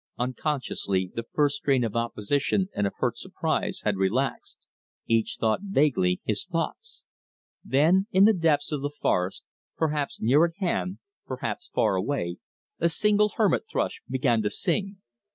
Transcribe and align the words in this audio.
Unconsciously 0.17 1.11
the 1.13 1.27
first 1.31 1.57
strain 1.57 1.83
of 1.83 1.95
opposition 1.95 2.69
and 2.73 2.87
of 2.87 2.93
hurt 2.97 3.19
surprise 3.19 3.81
had 3.83 3.97
relaxed. 3.97 4.65
Each 5.05 5.37
thought 5.39 5.59
vaguely 5.61 6.21
his 6.25 6.43
thoughts. 6.43 7.03
Then 7.63 8.07
in 8.11 8.25
the 8.25 8.33
depths 8.33 8.71
of 8.71 8.81
the 8.81 8.89
forest, 8.89 9.43
perhaps 9.77 10.19
near 10.19 10.43
at 10.43 10.55
hand, 10.57 10.97
perhaps 11.27 11.67
far 11.71 11.95
away, 11.95 12.37
a 12.79 12.89
single 12.89 13.33
hermit 13.35 13.65
thrush 13.71 14.01
began 14.09 14.41
to 14.41 14.49
sing. 14.49 14.97